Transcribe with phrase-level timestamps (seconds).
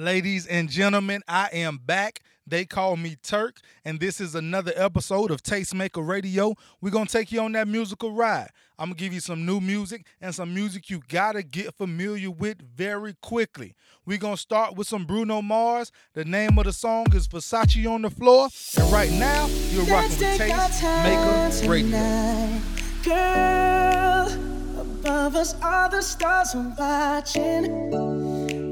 [0.00, 2.22] Ladies and gentlemen, I am back.
[2.46, 6.54] They call me Turk, and this is another episode of Tastemaker Radio.
[6.80, 8.48] We're gonna take you on that musical ride.
[8.78, 12.62] I'm gonna give you some new music and some music you gotta get familiar with
[12.62, 13.74] very quickly.
[14.06, 15.92] We're gonna start with some Bruno Mars.
[16.14, 18.48] The name of the song is Versace on the Floor,
[18.78, 22.58] and right now you're rocking with Tastemaker Radio.
[23.04, 28.19] Girl, above us all the stars are watching.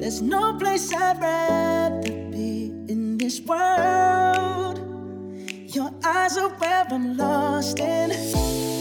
[0.01, 4.79] There's no place I'd rather be in this world.
[5.75, 8.13] Your eyes are where I'm lost in.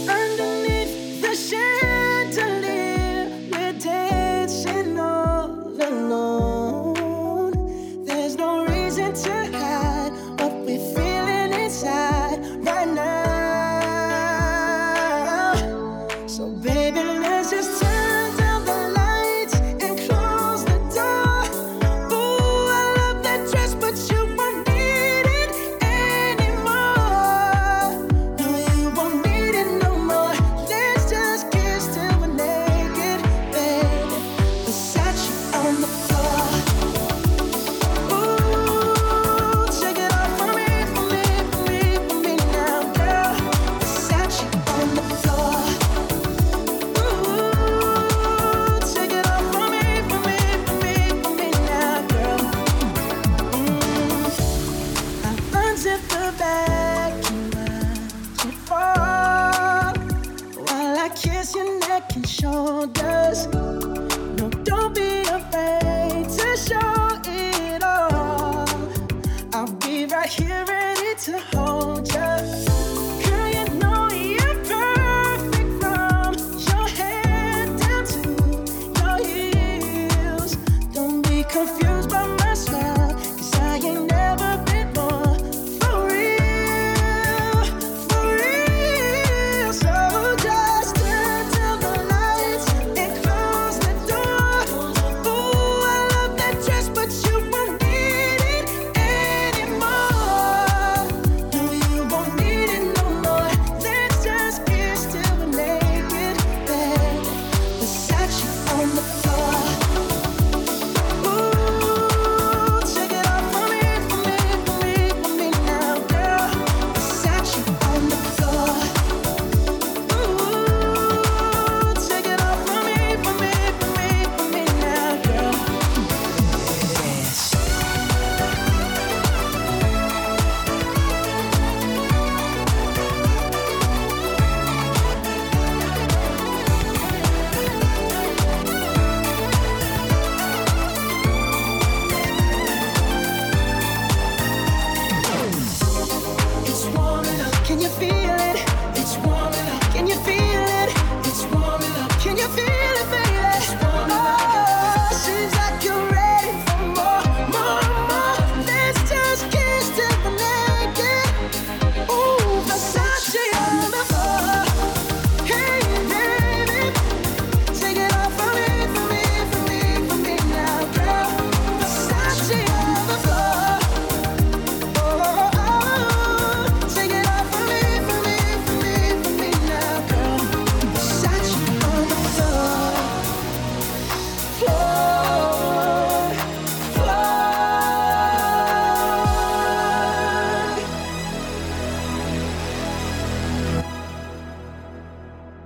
[0.07, 6.93] Underneath the chandelier, we're dancing all alone.
[8.05, 9.96] There's no reason to hide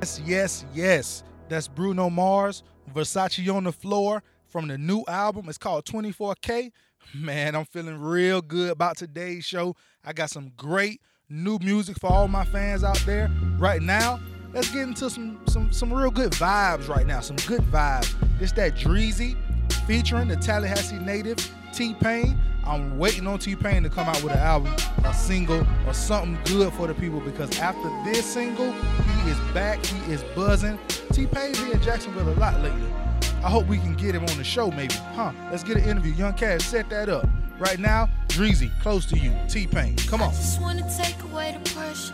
[0.01, 1.23] Yes, yes, yes.
[1.47, 5.47] That's Bruno Mars, Versace on the Floor from the new album.
[5.47, 6.72] It's called 24K.
[7.13, 9.75] Man, I'm feeling real good about today's show.
[10.03, 13.29] I got some great new music for all my fans out there.
[13.59, 14.19] Right now,
[14.56, 17.19] let's get into some some some real good vibes right now.
[17.19, 18.12] Some good vibes.
[18.41, 19.38] It's that Dreezy
[19.85, 21.38] featuring the Tallahassee native
[21.73, 22.39] T-Pain.
[22.66, 24.74] I'm waiting on T-Pain to come out with an album,
[25.04, 29.84] a single, or something good for the people because after this single, he is back,
[29.86, 30.78] he is buzzing.
[31.12, 32.88] T-Pain been in Jacksonville a lot lately.
[33.44, 34.94] I hope we can get him on the show maybe.
[35.13, 35.31] Huh?
[35.50, 36.13] Let's get an interview.
[36.13, 37.28] Young Cash, set that up.
[37.58, 39.34] Right now, Dreezy, close to you.
[39.50, 40.30] T-Pain, come on.
[40.30, 42.13] I Just wanna take away the pressure.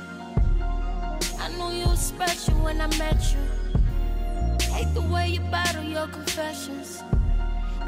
[1.40, 4.68] I knew you was special when I met you.
[4.72, 7.04] Hate the way you battle your confessions.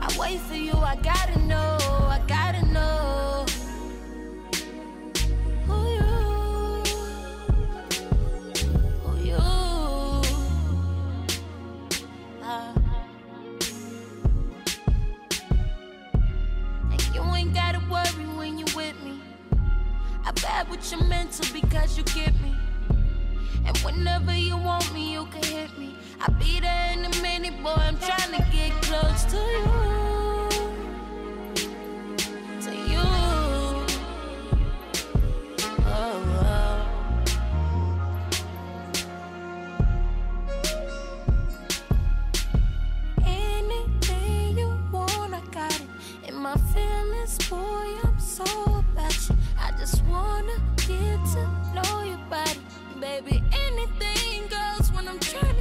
[0.02, 3.46] I wait for you, I gotta know, I gotta know.
[5.68, 6.02] Who you?
[9.04, 9.36] Who you?
[12.42, 12.74] Uh-huh.
[16.92, 19.20] And you ain't gotta worry when you with me.
[20.26, 22.56] I bad with your mental because you get me.
[23.66, 25.96] And whenever you want me, you can hit me.
[26.22, 27.70] I'll be there in a minute, boy.
[27.70, 29.64] I'm trying to get close to you.
[32.62, 33.06] To you.
[35.86, 36.86] Oh, oh.
[43.26, 45.82] Anything you want, I got it.
[46.28, 49.36] In my feelings, boy, I'm so about you.
[49.58, 52.60] I just wanna get to know your body.
[53.00, 55.59] Baby, anything goes when I'm trying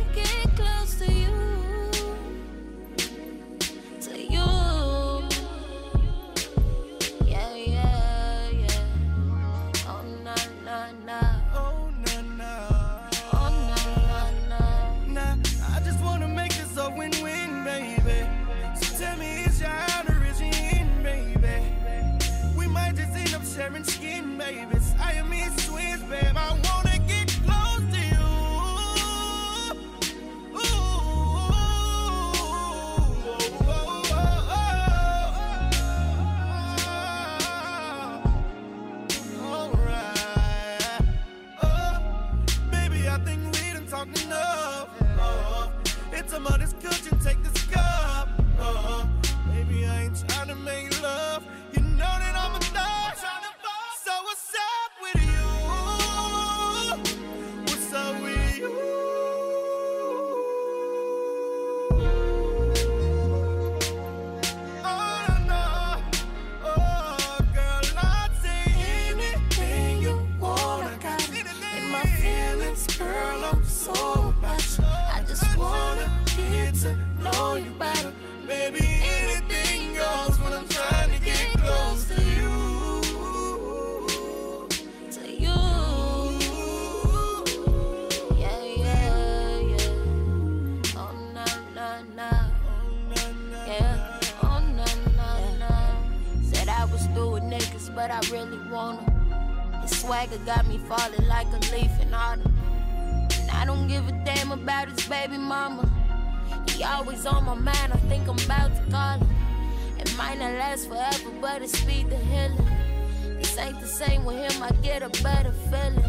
[115.23, 116.05] better feeling.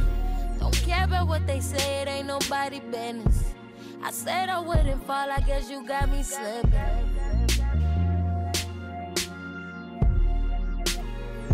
[0.59, 3.53] Don't care about what they say, it ain't nobody business.
[4.03, 6.73] I said I wouldn't fall, I guess you got me slipping.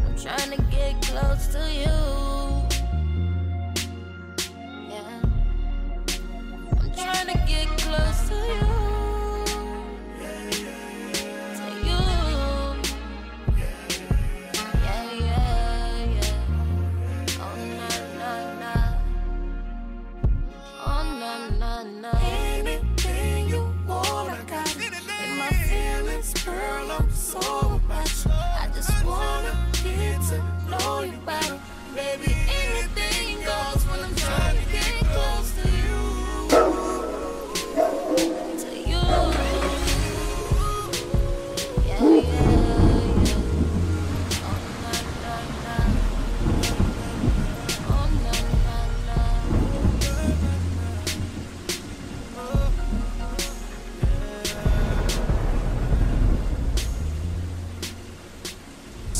[0.06, 1.96] I'm trying to get close to you.
[4.90, 5.22] Yeah.
[6.80, 8.85] I'm trying to get close to you.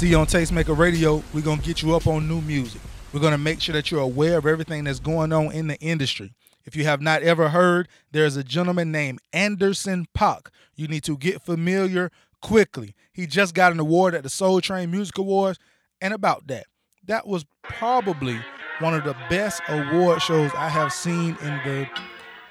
[0.06, 1.24] See you on Tastemaker Radio.
[1.34, 2.80] We're gonna get you up on new music.
[3.12, 6.32] We're gonna make sure that you're aware of everything that's going on in the industry.
[6.64, 10.50] If you have not ever heard, there's a gentleman named Anderson .Paak.
[10.76, 12.94] You need to get familiar quickly.
[13.14, 15.58] He just got an award at the Soul Train Music Awards,
[16.00, 16.68] and about that,
[17.06, 18.40] that was probably
[18.78, 21.90] one of the best award shows I have seen in the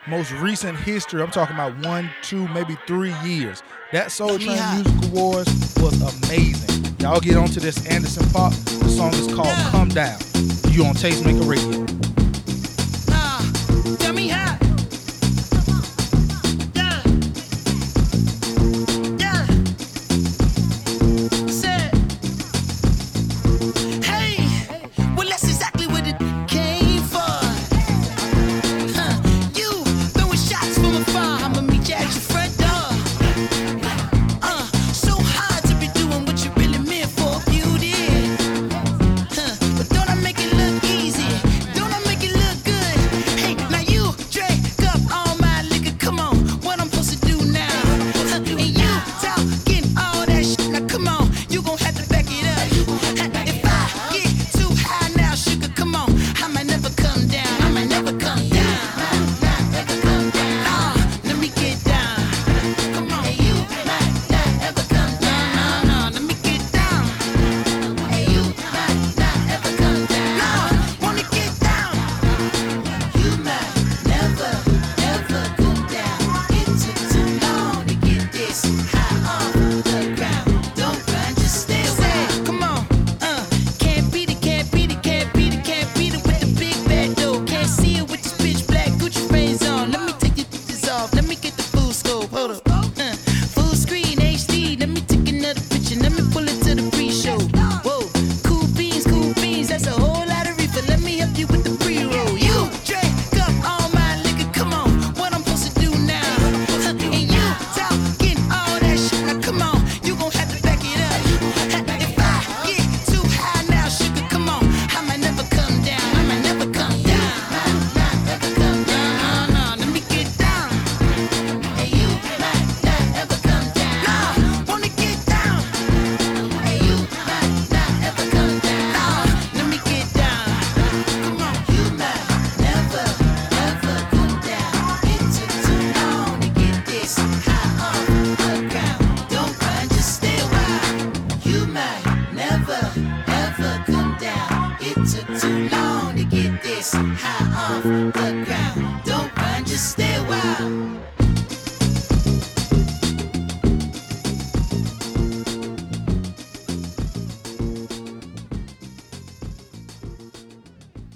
[0.08, 1.22] most recent history.
[1.22, 3.62] I'm talking about one, two, maybe three years.
[3.92, 6.83] That Soul Train Music Awards was amazing.
[7.04, 8.54] Y'all get onto this Anderson .Paak.
[8.80, 10.18] The song is called Come Down.
[10.70, 12.03] You on Tastemaker Radio.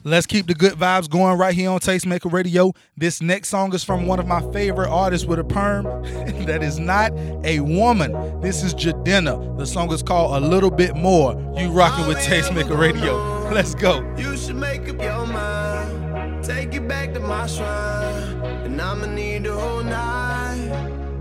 [0.09, 2.73] Let's keep the good vibes going right here on Tastemaker Radio.
[2.97, 5.85] This next song is from one of my favorite artists with a perm
[6.47, 7.12] that is not
[7.45, 8.41] a woman.
[8.41, 9.59] This is Jidenna.
[9.59, 11.35] The song is called A Little Bit More.
[11.59, 13.50] You rocking with Tastemaker Radio.
[13.53, 14.00] Let's go.
[14.17, 16.43] You should make up your mind.
[16.43, 18.41] Take it back to my shrine.
[18.65, 20.71] And I'ma need a whole night.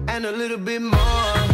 [0.08, 1.47] And a little bit more.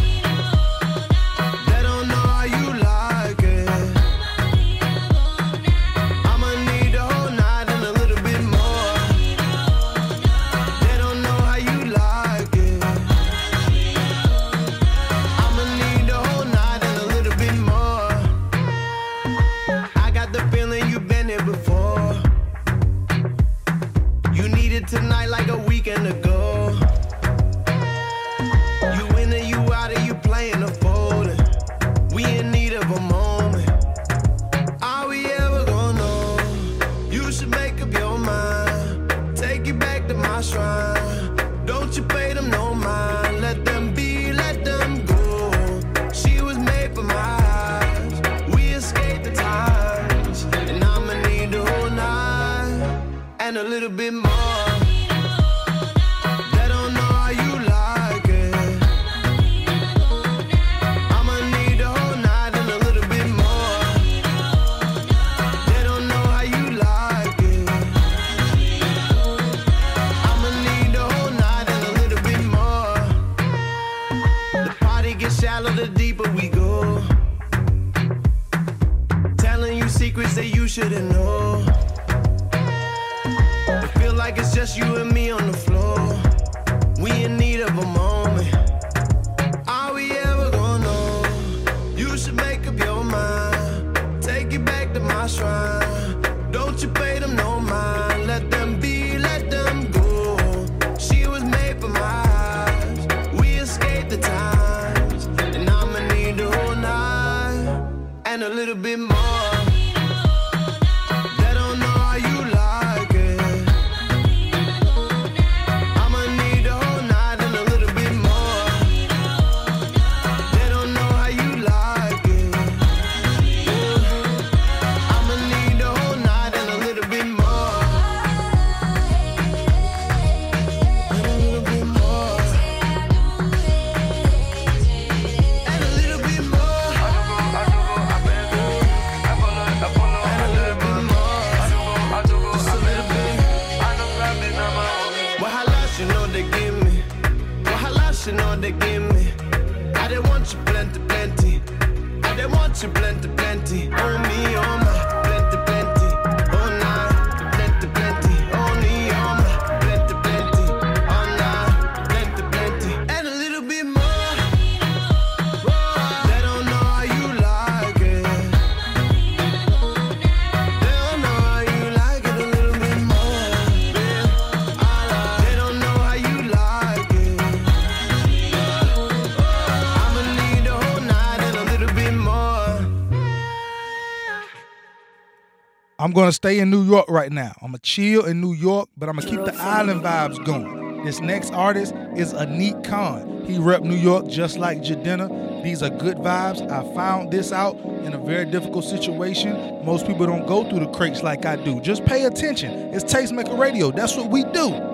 [186.03, 187.53] I'm gonna stay in New York right now.
[187.61, 191.05] I'm gonna chill in New York, but I'm gonna keep the island vibes going.
[191.05, 193.45] This next artist is Anik Khan.
[193.45, 195.63] He rep New York just like Jidenna.
[195.63, 196.61] These are good vibes.
[196.69, 199.53] I found this out in a very difficult situation.
[199.85, 201.79] Most people don't go through the crates like I do.
[201.79, 202.93] Just pay attention.
[202.93, 203.89] It's Tastemaker Radio.
[203.89, 204.92] That's what we do.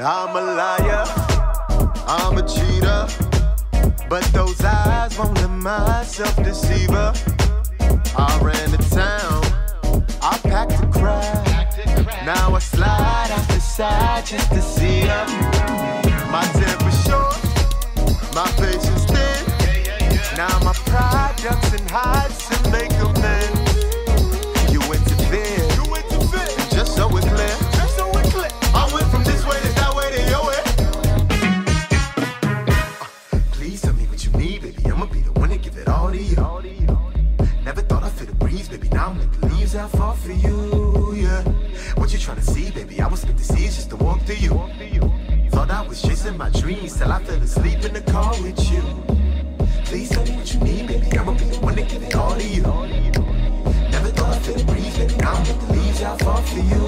[0.00, 1.04] I'm a liar,
[2.06, 3.08] I'm a cheater,
[4.08, 7.12] but those eyes won't let myself deceiver.
[8.16, 9.42] I ran to town,
[10.22, 11.44] I packed a crowd,
[12.24, 15.26] now I slide out the side just to see her.
[16.30, 17.42] My temper short,
[18.36, 22.92] my patience thin, now my pride ducks and hides and make
[42.28, 43.00] trying to see, baby?
[43.00, 44.50] I was meant to see just to walk through you.
[45.48, 48.82] Thought I was chasing my dreams till I fell asleep in the car with you.
[49.86, 51.16] Please tell me what you need, baby.
[51.16, 52.64] I'ma be the one to give it all to you.
[53.94, 55.16] Never thought I'd feel the baby.
[55.16, 56.82] Now I'm with the leaves, I fall for you.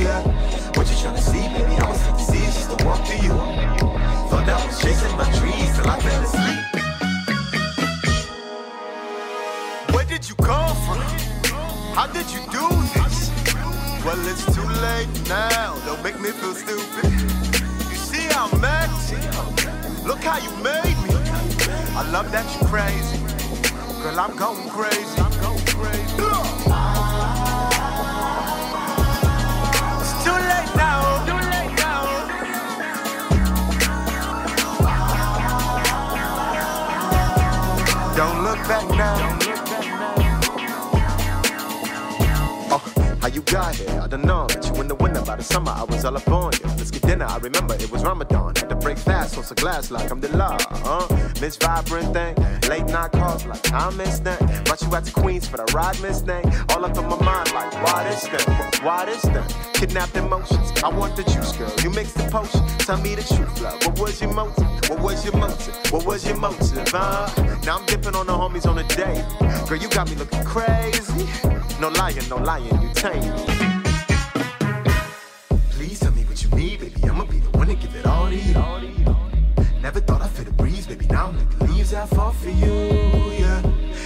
[0.00, 0.22] Yeah.
[0.74, 1.74] What you trying to see, baby?
[1.76, 3.36] I was meant to see just to walk through you.
[4.30, 6.60] Thought I was chasing my dreams till I fell asleep.
[9.94, 11.00] Where did you come from?
[11.92, 12.79] How did you do?
[14.04, 15.74] Well, it's too late now.
[15.84, 17.12] Don't make me feel stupid.
[17.90, 19.20] You see how I'm acting?
[20.06, 21.14] Look how you made me.
[21.94, 23.18] I love that you're crazy.
[24.02, 25.20] Girl, I'm going crazy.
[25.20, 26.16] I'm going crazy.
[30.00, 30.12] It's.
[30.24, 31.00] Too late now.
[38.16, 39.39] Don't look back now.
[43.56, 44.46] I don't know.
[44.48, 45.72] but you in the winter by the summer.
[45.72, 46.66] I was all up on you.
[46.78, 47.24] Let's get dinner.
[47.24, 48.54] I remember it was Ramadan.
[48.54, 50.56] Had to break fast on some glass like I'm the law.
[50.70, 51.06] Huh?
[51.40, 52.36] Miss Vibrant thing.
[52.68, 54.38] Late night calls like I missed that.
[54.64, 56.44] Brought you out to Queens for the ride, Miss thing.
[56.70, 58.84] All up in my mind like, why this thing?
[58.84, 59.72] Why this thing?
[59.74, 60.72] Kidnapped emotions.
[60.84, 61.72] I want the juice, girl.
[61.82, 62.64] You mix the potion.
[62.78, 63.84] Tell me the truth, love.
[63.84, 64.90] What was your motive?
[64.90, 65.92] What was your motive?
[65.92, 66.88] What was your motive?
[66.88, 67.28] Huh?
[67.64, 69.24] Now I'm dipping on the homies on a date.
[69.68, 71.26] Girl, you got me looking crazy.
[71.80, 73.39] No lying, no lying, you tame me.
[75.70, 77.02] Please tell me what you need, baby.
[77.08, 78.54] I'ma be the one to give it all to you.
[79.82, 81.06] Never thought I'd feel the breeze, baby.
[81.06, 82.74] Now I'm like the leaves I fall for you.
[83.38, 83.62] Yeah.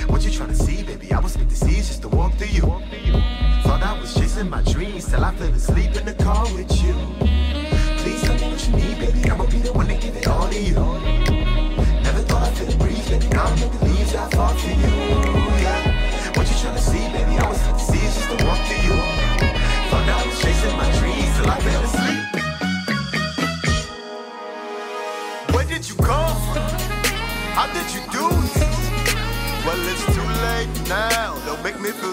[0.06, 1.12] What you trying to see, baby?
[1.12, 2.62] I was meant to see just to walk through you.
[3.64, 6.94] Thought I was chasing my dreams till I fell asleep in the car with you.
[7.98, 9.30] Please tell me what you need, baby.
[9.30, 10.74] I'ma be the one to give it all to you.
[12.02, 13.28] Never thought I'd feel breeze, baby.
[13.28, 14.83] Now I'm like the leaves I fall for you.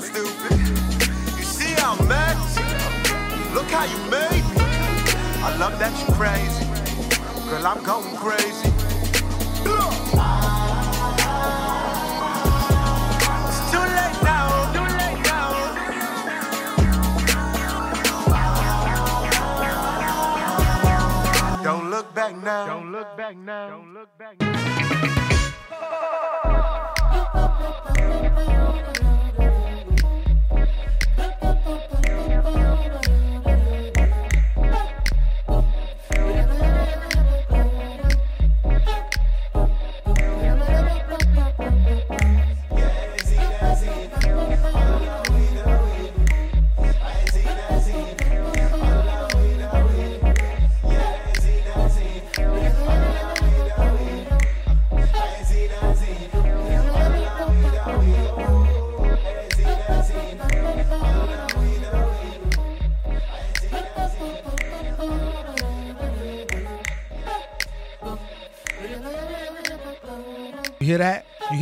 [0.02, 0.58] Stupid.
[1.38, 3.54] You see how I'm acting?
[3.54, 4.62] Look how you made me.
[5.44, 6.66] I love that you're crazy.
[7.50, 8.81] Girl, I'm going crazy.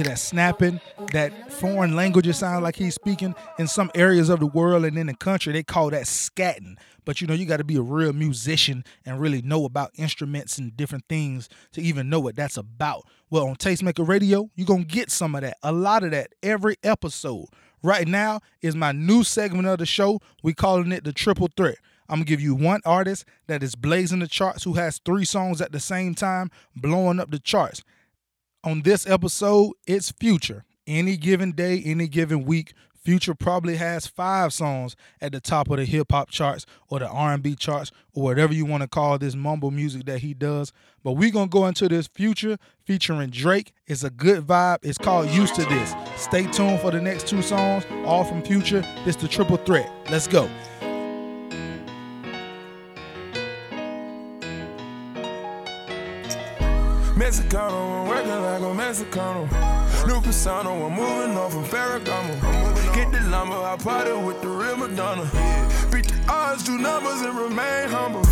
[0.09, 0.19] That?
[0.19, 0.81] Snapping?
[1.11, 4.97] That foreign languages it sounds like he's speaking in some areas of the world and
[4.97, 6.75] in the country they call that scatting.
[7.05, 10.57] But you know, you got to be a real musician and really know about instruments
[10.57, 13.05] and different things to even know what that's about.
[13.29, 16.33] Well, on Tastemaker Radio, you're going to get some of that, a lot of that
[16.43, 17.45] every episode.
[17.81, 20.19] Right now is my new segment of the show.
[20.43, 21.77] We calling it the triple threat.
[22.09, 25.61] I'm gonna give you one artist that is blazing the charts who has three songs
[25.61, 27.83] at the same time blowing up the charts
[28.63, 30.65] on this episode, it's Future.
[30.87, 35.77] Any given day, any given week, Future probably has five songs at the top of
[35.77, 39.35] the hip hop charts or the R&B charts or whatever you want to call this
[39.35, 40.73] mumble music that he does.
[41.03, 43.71] But we're gonna go into this Future featuring Drake.
[43.87, 44.79] It's a good vibe.
[44.83, 45.95] It's called Used to This.
[46.17, 48.83] Stay tuned for the next two songs, all from Future.
[49.05, 49.89] It's the triple threat.
[50.11, 50.49] Let's go.
[57.19, 59.43] Mexicano, I'm working like a Mexicano.
[60.07, 62.95] New persona, I'm moving on from Ferragamo.
[62.95, 65.23] Get the lumber, I party with the real Madonna.
[65.91, 68.23] Beat the odds, do numbers, and remain humble.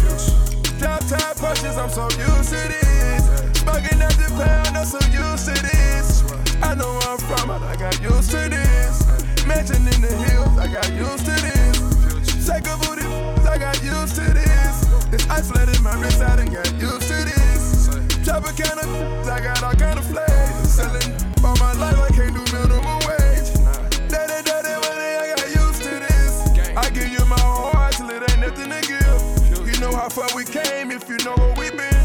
[0.80, 1.04] Top
[1.36, 3.60] punches, I'm so used to this.
[3.60, 6.24] Smoking at the pound, I'm so used to this.
[6.64, 9.46] I know where I'm from, but I got used to this.
[9.46, 12.48] Mansion in the hills, I got used to this.
[12.48, 13.06] Shake a booty,
[13.52, 14.88] I got used to this.
[15.12, 17.47] It's isolated, my wrist, I done got used to this.
[18.28, 18.52] Top a
[19.32, 20.70] I got all kind of flavors.
[20.70, 23.56] Selling all my life, I can't do minimum wage.
[24.12, 26.76] Daddy, daddy, money, I got used to this.
[26.76, 29.66] I give you my whole heart till it ain't nothing to give.
[29.66, 32.04] You know how far we came if you know where we been.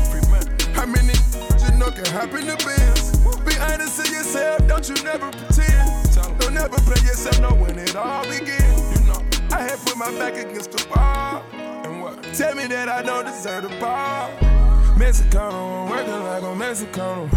[0.79, 1.19] How many
[1.67, 3.19] you know can happen to biz?
[3.43, 6.39] Be honest to yourself, don't you never pretend.
[6.39, 8.79] Don't never play yourself, know when it all begins.
[8.95, 11.43] You know, I had put my back against the wall.
[11.53, 12.23] And what?
[12.35, 14.52] Tell me that I don't deserve the bar.
[14.97, 17.29] Mexicano, I'm working like a Mexicano.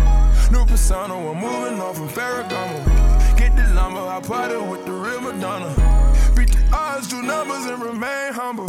[0.52, 3.38] New persona, I'm moving on from Ferragamo.
[3.38, 5.70] Get the lumber, I party with the real Madonna.
[6.36, 8.68] Beat the odds, do numbers, and remain humble.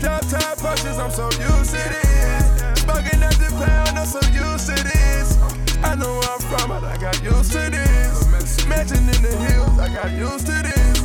[0.00, 2.80] Downtown punches, I'm so used to this.
[2.80, 5.38] Smoking at the pound, I'm so used to this.
[5.82, 8.66] I know where I'm from, but I got used to this.
[8.66, 11.00] Mansion in the hills, I got used to this.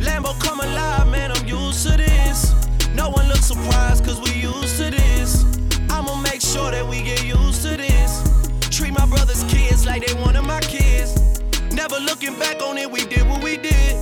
[0.00, 2.54] Lambo come alive, man, I'm used to this.
[2.94, 5.59] No one looks surprised, cause we used to this.
[6.00, 8.22] I'ma make sure that we get used to this.
[8.70, 11.42] Treat my brother's kids like they one of my kids.
[11.74, 13.92] Never looking back on it, we did what we did.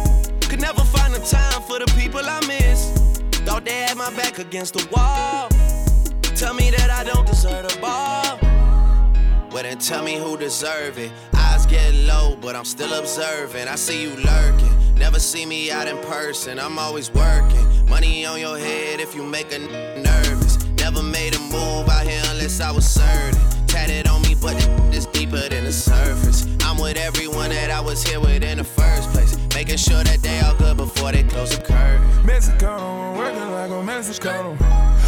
[0.43, 2.93] Could never find the time for the people I miss.
[3.45, 5.49] Thought they had my back against the wall.
[6.37, 8.39] Tell me that I don't deserve the ball.
[9.51, 11.11] Well, then tell me who deserve it.
[11.35, 13.67] Eyes get low, but I'm still observing.
[13.67, 14.95] I see you lurking.
[14.95, 16.61] Never see me out in person.
[16.61, 17.89] I'm always working.
[17.89, 20.18] Money on your head if you make a n- nervous.
[20.99, 23.39] Never made a move out here unless I was certain.
[23.69, 24.57] Tatted on me, but
[24.93, 26.45] it's deeper than the surface.
[26.65, 29.39] I'm with everyone that I was here with in the first place.
[29.55, 32.03] Making sure that they all good before they close the curtain.
[32.25, 34.59] Mexicano, I'm working like a Mexicano.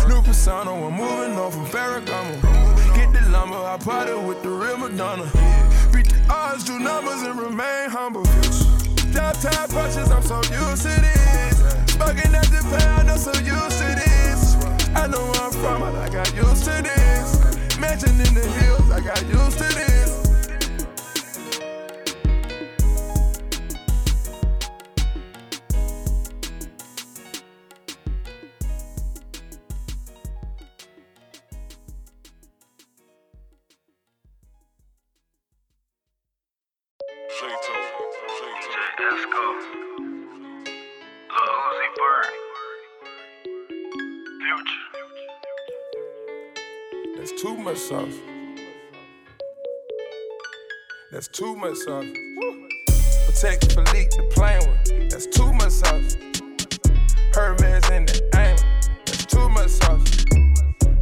[0.09, 2.95] New persona, I'm moving on from Ferragamo.
[2.95, 5.25] Get the lumber, I party with the real Madonna.
[5.93, 8.23] Beat the odds, do numbers, and remain humble.
[9.13, 11.59] Downtown punches, I'm so used to this.
[11.95, 14.10] Smoking at the pound, I'm so used to this.
[14.95, 17.79] I know where I'm from, but I got used to this.
[17.79, 19.90] Mansion in the hills, I got used to this.
[51.21, 52.07] That's too much sauce.
[53.29, 55.09] Patek Philippe, the plain one.
[55.11, 56.17] That's too much sauce.
[57.35, 58.57] Hermes in the aim.
[59.05, 60.25] That's too much sauce.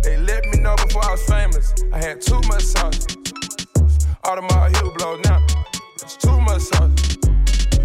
[0.02, 1.72] They let me know before I was famous.
[1.92, 3.07] I had too much sauce.
[4.24, 5.46] Audemars heel blow now.
[6.00, 6.90] That's too much sauce.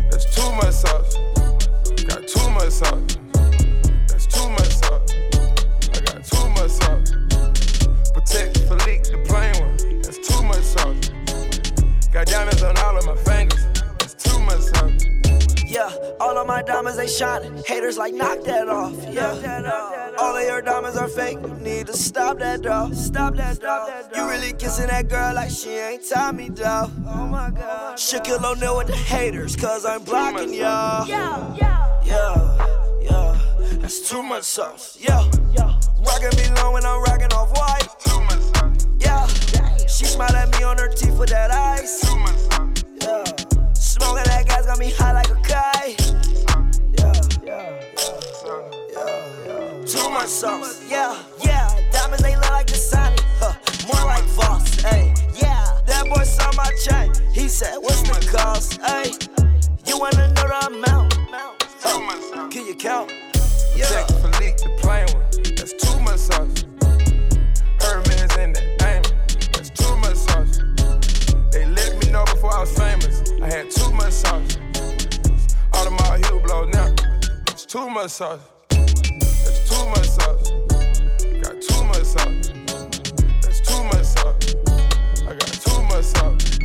[0.10, 1.14] That's too much sauce.
[2.10, 3.18] Got too much sauce.
[4.10, 5.14] That's too much sauce.
[5.94, 7.12] I got too much sauce.
[8.10, 8.83] Patek Philippe,
[12.24, 13.66] Got diamonds on all of my fingers.
[14.00, 15.06] That's too much sauce.
[15.68, 17.62] Yeah, all of my diamonds they shining.
[17.66, 18.96] Haters like knock that off.
[19.12, 21.40] Yeah, all of your diamonds are fake.
[21.42, 22.92] You need to stop that though.
[22.94, 24.04] Stop that though.
[24.16, 26.90] You really kissing that girl like she ain't Tommy though.
[27.08, 27.60] Oh my God.
[27.60, 31.06] Oh, Shook Shaquille O'Neal with the haters, cause I'm blocking y'all.
[31.06, 33.38] Yeah, yeah, yeah, yeah.
[33.80, 34.98] That's too much sauce.
[34.98, 35.78] Yeah, yeah.
[36.00, 37.90] Rockin' me low when I'm rockin' off white.
[39.94, 42.04] She smiled at me on her teeth with that ice.
[42.04, 43.24] Yeah.
[43.74, 46.02] Smoking that gas got me high like a kite.
[46.98, 47.14] Yeah,
[47.46, 47.80] yeah,
[48.90, 49.86] yeah.
[49.86, 50.84] Too much sauce.
[50.90, 51.70] Yeah, yeah.
[51.92, 53.22] Diamonds they look like the Sonic.
[53.38, 53.54] Huh.
[53.86, 54.82] More like Voss.
[54.82, 55.80] Hey, yeah.
[55.86, 57.14] That boy saw my chain.
[57.32, 58.82] He said, What's the cost?
[58.82, 59.12] Hey,
[59.86, 61.14] you wanna know the amount?
[61.78, 62.52] Sauce.
[62.52, 63.12] Can you count?
[63.76, 63.86] Yeah.
[63.86, 65.56] Patek Philippe, the plain one.
[65.56, 66.63] That's too much sauce.
[72.44, 73.32] Before I was famous.
[73.42, 74.58] I had too much sauce.
[75.72, 76.94] Audemars heel blow now.
[77.48, 78.42] It's too much sauce.
[78.70, 80.52] That's too much sauce.
[81.42, 82.52] Got too much sauce.
[83.40, 84.56] That's too much sauce.
[85.26, 86.60] I got too much sauce.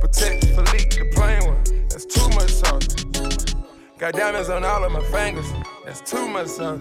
[0.00, 1.62] Patek Philippe, the plain one.
[1.90, 3.54] That's too much sauce.
[3.98, 5.52] Got diamonds on all of my fingers.
[5.84, 6.80] That's too much sauce.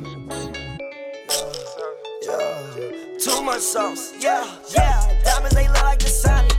[2.25, 4.13] Too much sauce.
[4.19, 5.21] Yeah, yeah.
[5.23, 6.55] Diamonds they look like the Sonic.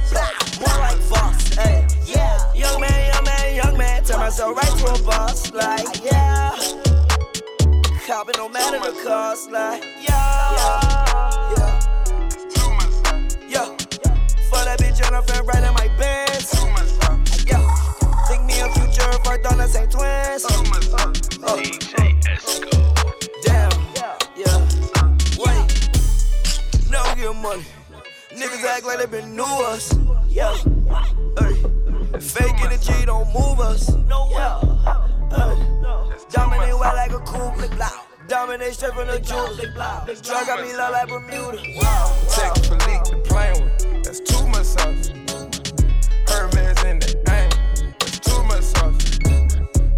[0.61, 1.55] More like Voss.
[1.55, 2.55] Hey, yeah.
[2.55, 4.05] Young man, young man, young man.
[4.05, 5.52] Turn myself right to a boss.
[5.52, 6.55] Like, yeah.
[8.07, 9.50] Copping no matter the cost.
[9.50, 10.52] Like, yeah.
[11.57, 11.81] Yeah.
[13.48, 13.76] Yeah.
[14.48, 16.55] For that bitch on her friend right in my Benz.
[17.44, 17.61] Yeah.
[18.29, 20.42] Think me a future thought the same twins.
[20.42, 21.38] Sauce.
[21.42, 22.86] Oh, DJ Esco.
[26.90, 27.64] Now I'm money.
[28.31, 29.92] Niggas act like they been new us.
[30.29, 30.55] Yeah.
[31.38, 32.20] Hey.
[32.20, 33.90] Fake energy don't move us.
[34.31, 34.61] Yeah.
[35.31, 35.57] Hey.
[36.31, 38.07] Dominate white like a cool blip block.
[38.29, 39.57] Dominate straight from the jewels.
[40.22, 41.59] Drug got me love like Bermuda.
[42.35, 44.05] Check Philippe to play with.
[44.05, 45.09] That's too much sauce.
[46.29, 47.51] Hermes in the aim.
[47.99, 49.18] That's too much sauce.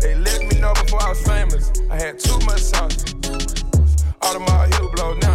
[0.01, 1.73] They let me know before I was famous.
[1.91, 3.05] I had too much sauce.
[4.23, 5.28] Automobile heel blow now.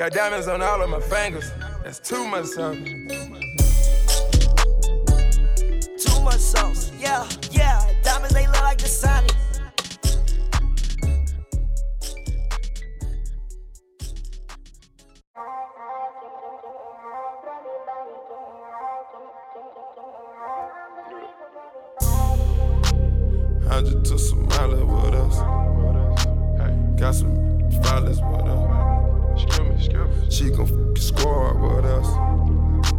[0.00, 1.52] Got diamonds on all of my fingers.
[1.84, 2.74] That's too much sauce.
[5.98, 6.90] Too much sauce.
[6.98, 7.84] Yeah, yeah.
[8.02, 8.86] Diamonds they look like the
[23.82, 25.36] just took some Somalia with us.
[26.98, 28.59] Got some violence with us.
[30.30, 32.06] She gon' fuck your squad with us.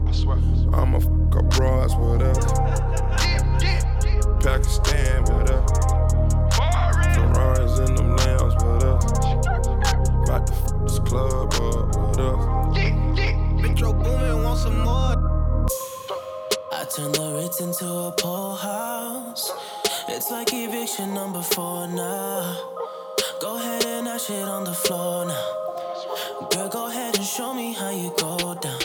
[0.05, 0.37] I swear.
[0.73, 2.37] I'ma fuck up bras with us.
[4.43, 5.71] Pakistan with us.
[7.15, 9.05] Ferraris in them lambs with us.
[10.27, 13.61] About to fuck this club up with us.
[13.61, 15.15] Metro Boomin, want some more.
[16.73, 19.51] I turn the Ritz into a poor house.
[20.09, 22.57] It's like eviction number four now.
[23.39, 25.61] Go ahead and ash it on the floor now.
[26.51, 27.00] Girl, go ahead
[27.31, 28.81] show me how you go down.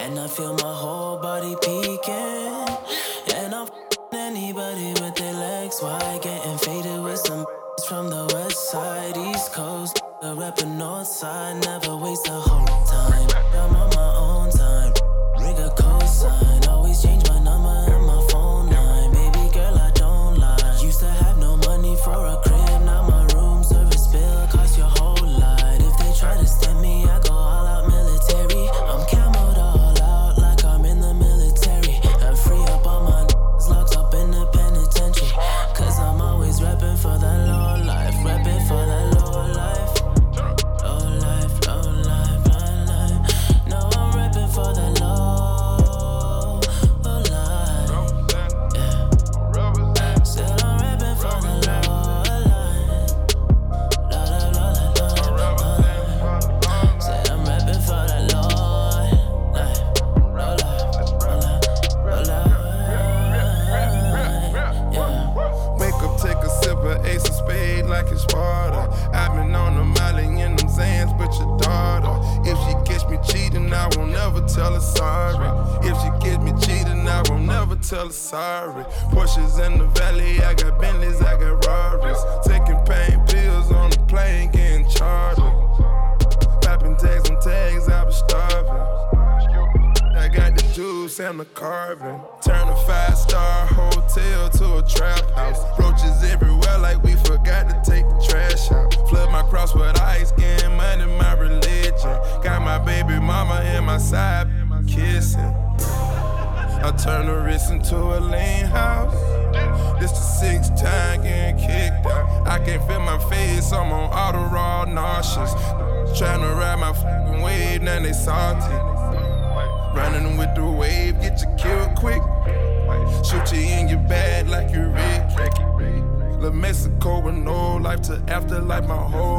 [0.00, 2.68] And I feel my whole body peeking.
[3.34, 3.68] And I'm
[4.12, 6.20] anybody with their legs wide.
[6.22, 7.44] Getting faded with some
[7.88, 10.00] from the west side, east coast.
[10.20, 12.64] The rapper north side, never waste a whole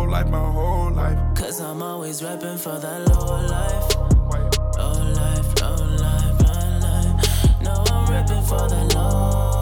[0.03, 1.17] whole life, my whole life.
[1.35, 3.95] Cause I'm always rapping for that low life.
[4.77, 7.61] Low life, low life, low life.
[7.61, 9.52] No, I'm rapping for that low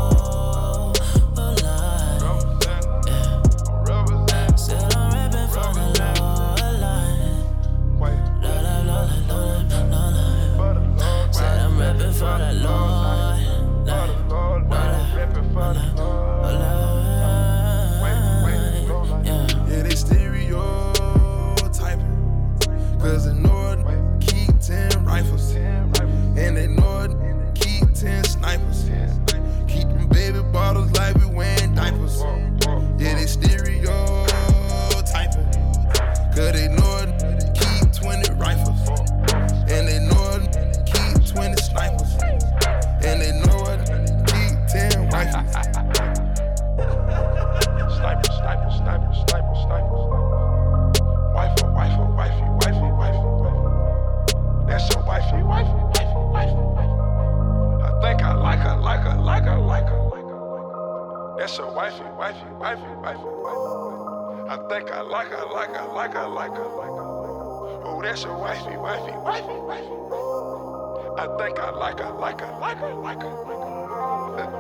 [71.22, 73.30] I think I like her, like her, like her, like her.
[73.30, 74.58] Like her.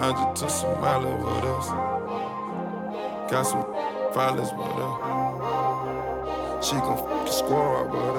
[0.00, 1.68] Hundred to some mileage with us.
[3.30, 3.64] Got some
[4.12, 4.94] violence with her.
[6.60, 8.13] She gon' f the squad with her.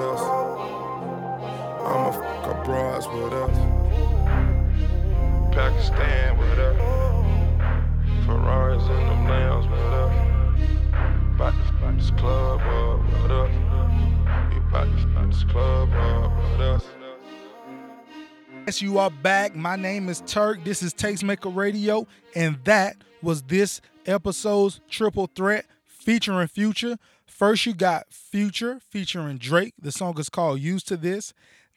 [18.66, 19.54] Yes, you are back.
[19.54, 20.64] My name is Turk.
[20.64, 26.96] This is Tastemaker Radio, and that was this episode's Triple Threat featuring Future.
[27.26, 29.74] First, you got Future featuring Drake.
[29.80, 31.32] The song is called Used to This.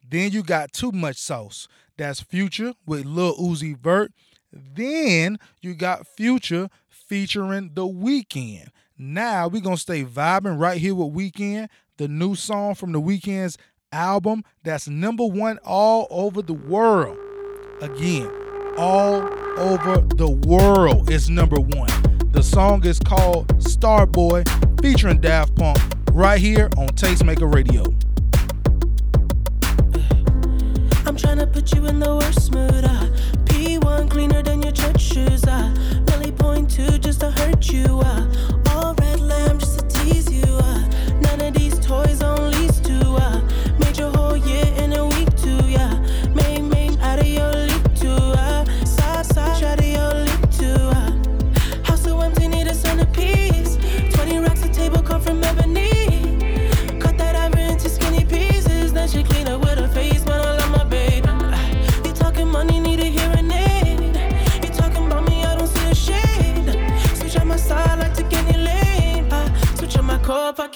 [0.09, 1.67] Then you got Too Much Sauce.
[1.95, 4.11] That's Future with Lil Uzi Vert.
[4.51, 8.69] Then you got Future featuring The Weeknd.
[8.97, 11.69] Now we're gonna stay vibing right here with Weeknd.
[11.97, 13.59] The new song from The Weeknd's
[13.91, 17.17] album that's number one all over the world.
[17.81, 18.29] Again,
[18.77, 19.21] all
[19.57, 21.89] over the world is number one.
[22.31, 24.47] The song is called Starboy
[24.81, 25.79] featuring Daft Punk
[26.11, 27.83] right here on Tastemaker Radio.
[31.05, 32.83] I'm trying to put you in the worst mood.
[32.83, 33.07] Uh.
[33.45, 35.43] P1 cleaner than your church shoes.
[35.45, 35.73] Uh.
[36.11, 37.99] Really point just to hurt you.
[38.03, 38.48] Uh.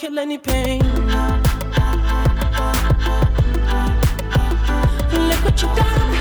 [0.03, 0.81] kill any pain.
[5.29, 6.12] Look what you done.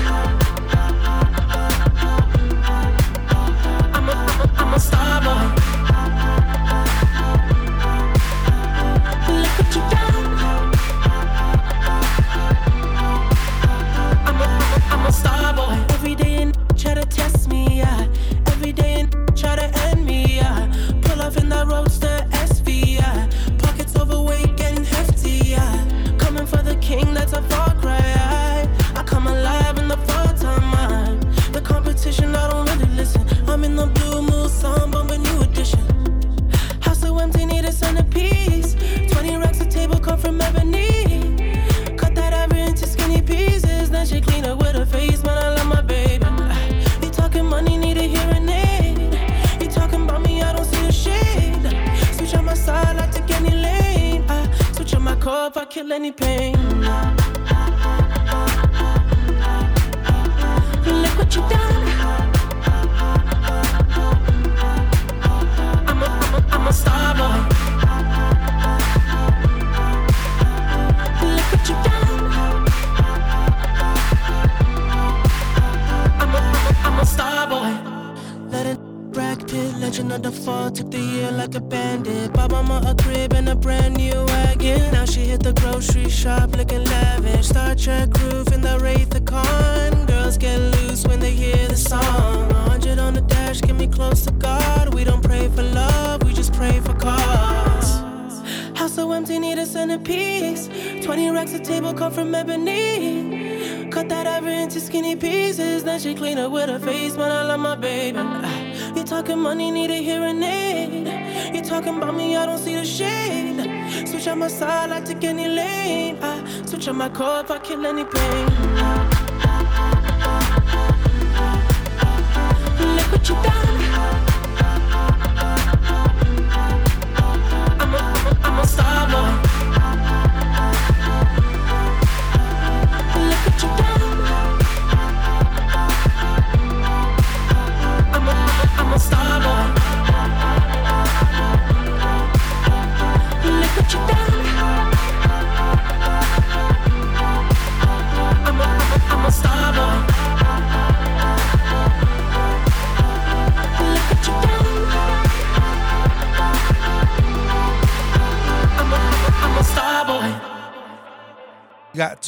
[116.83, 118.42] Clutch on my core if I kill any pain.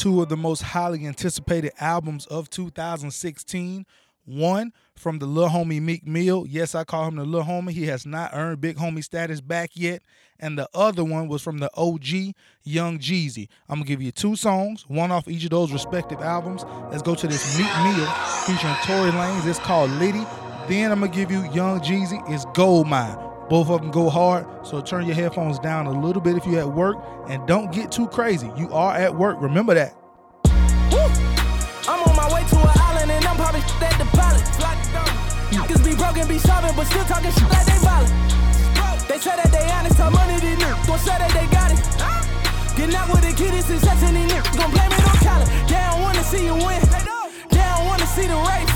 [0.05, 3.87] Two of the most highly anticipated albums of 2016.
[4.25, 6.45] One from the little homie Meek Mill.
[6.47, 7.71] Yes, I call him the little homie.
[7.71, 10.03] He has not earned big homie status back yet.
[10.39, 13.47] And the other one was from the OG Young Jeezy.
[13.67, 16.63] I'm gonna give you two songs, one off each of those respective albums.
[16.91, 18.05] Let's go to this Meek Mill
[18.45, 19.47] featuring Tory Lanez.
[19.47, 20.23] It's called Litty.
[20.67, 22.21] Then I'm gonna give you Young Jeezy.
[22.29, 23.24] It's Gold Mine.
[23.49, 26.59] Both of them go hard, so turn your headphones down a little bit if you're
[26.59, 28.51] at work and don't get too crazy.
[28.57, 29.37] You are at work.
[29.39, 29.93] Remember that.
[31.87, 34.41] I'm on my way to an island and I'm at the pilot.
[35.53, 38.11] Niggas be broken, be solving, but still talking shit like they violent.
[39.07, 40.35] They say that they honest, money
[41.05, 41.79] say that they got it.
[42.75, 45.45] Getting out with the kid is success and blame it on.
[45.69, 46.81] They don't wanna see you win.
[47.49, 48.73] They don't wanna see the race.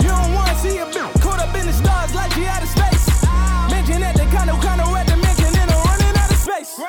[0.00, 2.68] You don't wanna see a bitch caught up in the stars like she out of
[2.68, 2.87] space.
[4.08, 6.80] That they kinda kinda at the mention and I'm running out of space.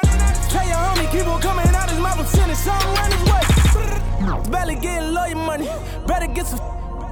[0.48, 3.44] Tell your homie keep on coming out his mouth and sending something around his way.
[4.50, 5.70] Belly getting lawyer money.
[6.08, 6.62] Better get some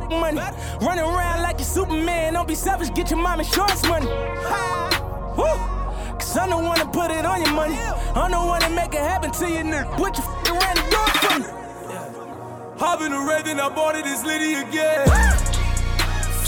[0.10, 0.40] money.
[0.80, 2.36] Running around like you Superman.
[2.36, 4.08] Don't be selfish, get your mom insurance money.
[5.36, 5.60] Woo!
[6.20, 7.78] Cause I'm the one to put it on your money.
[8.16, 10.00] I'm the one to make it happen to you, nigga.
[10.00, 11.46] What you f***ing around the door for me?
[12.80, 15.06] Hop in the red, then I bought it, it's Litty again.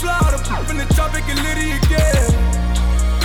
[0.00, 2.59] Fly the in the tropic and Litty again.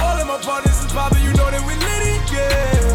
[0.06, 2.86] All of my partners is poppin', you know that we Litty again.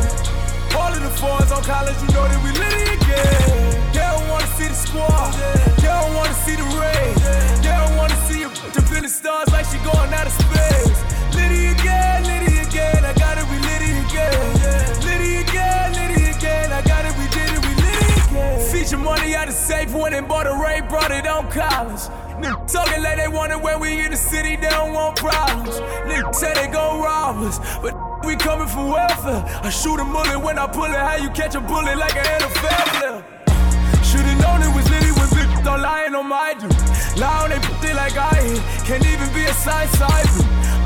[0.78, 3.92] All of the fours on college, you know that we Litty again.
[3.92, 5.34] They don't wanna see the squad,
[5.82, 7.14] they don't wanna see the rain.
[7.64, 8.50] They don't wanna see you
[8.96, 10.98] in the stars like she going out of space.
[11.34, 13.58] Litty again, Litty again, I got it, we.
[13.58, 14.89] Litty again,
[18.90, 22.00] Feature money out of safe, when and bought a Ray, brought it on college.
[22.42, 25.78] Niggas talking like they want it when we in the city, they don't want problems.
[26.10, 27.94] Niggas say they gon' rob us, but
[28.26, 29.44] we coming for welfare.
[29.62, 32.24] I shoot a bullet when I pull it, how you catch a bullet like an
[32.24, 33.39] NFL player?
[35.90, 36.70] Lying on my dude.
[37.18, 40.28] Lie on they pussy like I ain't, can't even be a side side.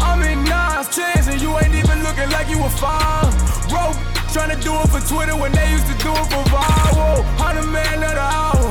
[0.01, 3.33] I'm in nines, tens, and you ain't even looking like you a five.
[3.71, 3.85] Bro,
[4.35, 7.17] trying to do it for Twitter when they used to do it for viral.
[7.43, 8.69] Hundred man of the hour,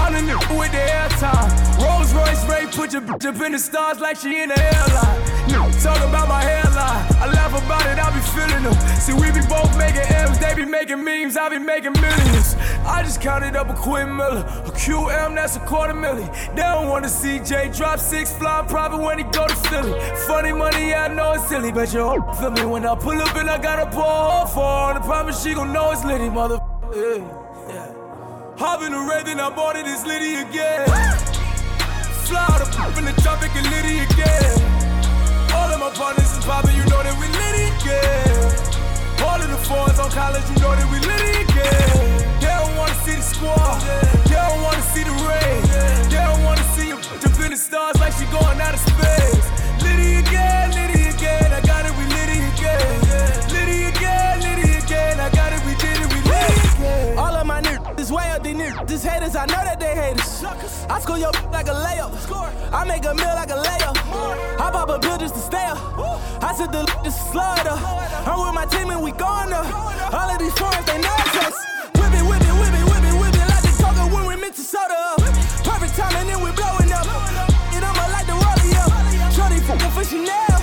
[0.00, 1.50] hundred nigga with the airtime.
[1.82, 1.95] Rolls
[2.26, 5.26] Royce Ray put your bitch up in the stars like she in the airline.
[5.80, 8.74] Talk about my hairline, I laugh about it, I be feeling them.
[8.98, 12.56] See, we be both making M's, they be making memes, I be making millions.
[12.84, 16.28] I just counted up a Quinn Miller, a QM, that's a quarter million.
[16.56, 19.94] They don't wanna see Jay drop six fly private when he go to Philly.
[20.26, 23.36] Funny money, I know it's silly, but you all feel me when I pull up
[23.36, 24.98] and I got a pour for her.
[24.98, 26.58] I promise she gon' know it's litty, mother.
[26.92, 27.18] Yeah,
[27.68, 27.94] yeah.
[28.58, 31.45] Hop in the red, then I bought it, it's litty again.
[32.26, 34.58] Fly out pop in the tropic and litty again.
[35.54, 38.50] All of my partners is poppin', you know that we litty again.
[39.22, 42.42] All of the fours on college, you know that we litty again.
[42.42, 43.78] They don't wanna see the squad,
[44.26, 45.62] they don't wanna see the rain.
[46.10, 49.46] They don't wanna see you up the stars like she going out of space.
[49.86, 50.95] Litty again, litty
[60.46, 60.86] us.
[60.88, 62.16] I score your like a layup.
[62.18, 62.50] Score.
[62.72, 63.96] I make a meal like a layup.
[64.60, 65.78] I pop a bill just to stay up.
[66.42, 67.80] I said the just up.
[68.26, 69.66] I'm with my team and we going up.
[70.12, 71.56] All of these foreigns, they us.
[71.98, 74.36] Whip it, whip it, whip it, whip it, whip it like the coca when we
[74.36, 75.20] mix the soda up.
[75.64, 77.06] Perfect timing and we blowing up.
[77.74, 79.32] It I'ma like the rollie up.
[79.32, 80.55] Shorty fucking for Chanel.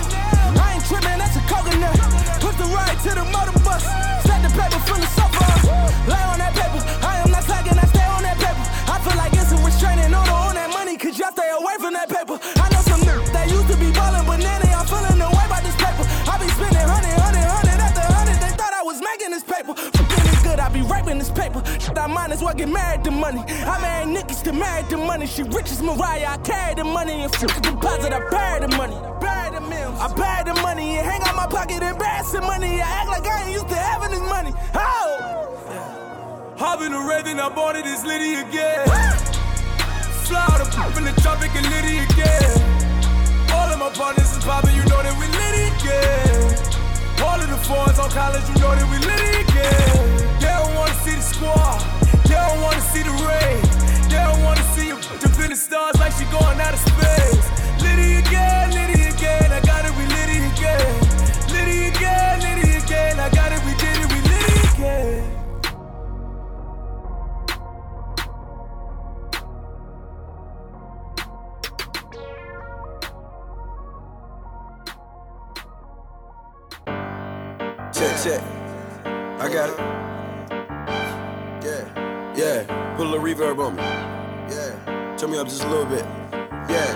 [22.56, 23.42] Get married to money.
[23.48, 25.26] I married niggas to married to money.
[25.26, 28.68] She rich as Mariah, I carry the money and fuck the deposit, I bury the
[28.76, 28.96] money.
[29.20, 29.98] Bury the mills.
[29.98, 32.80] I bury the money and hang out my pocket, embarrassing money.
[32.80, 34.52] I act like I ain't used to having this money.
[34.74, 36.54] Oh!
[36.56, 38.86] Hop in the red, then I bought it, it's Litty again.
[40.22, 42.54] Fly the pop in the tropic and Litty again.
[43.50, 46.54] All of my partners is poppin', you know that we Litty again.
[47.26, 50.38] All of the fours on college, you know that we Litty again.
[50.38, 51.82] They don't wanna see the squad,
[52.24, 53.62] they don't wanna see the rain.
[54.08, 57.46] They don't wanna see you up the stars like she going out of space.
[57.82, 59.83] Litty again, Litty again, I got
[83.24, 83.82] reverb on me.
[83.82, 85.16] Yeah.
[85.16, 86.04] Turn me up just a little bit.
[86.68, 86.92] Yeah.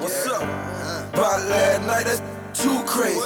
[0.00, 0.32] What's yeah.
[0.32, 0.42] up?
[0.42, 1.12] Uh.
[1.12, 2.22] By last night, that's
[2.60, 3.20] too crazy.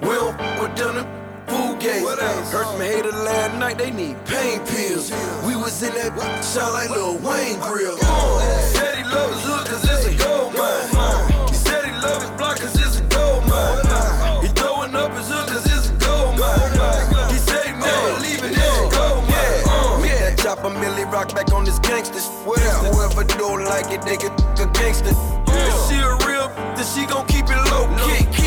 [0.00, 1.04] We don't with them
[1.46, 2.50] food gates.
[2.50, 5.10] Heard them hater last night, they need pain pills.
[5.46, 7.98] We was in that shot like Lil Wayne grill.
[7.98, 9.51] Said he loves
[21.62, 22.28] on is gangsters.
[22.46, 25.12] Well, whoever don't like it, they get a gangster.
[25.46, 25.68] Yeah.
[25.68, 28.41] If she a real, then she gon' keep it low key.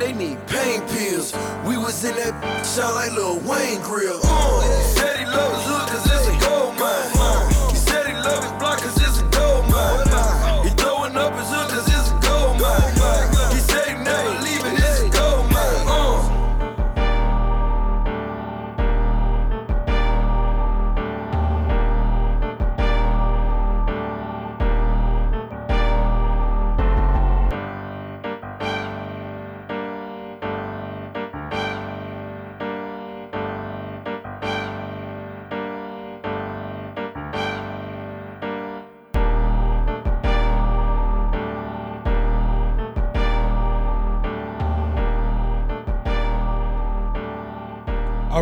[0.00, 1.32] they need pain pills.
[1.66, 4.20] We was in that shot like Lil Wayne grill.
[4.24, 7.19] Uh, said he loves us, it's a gold mine.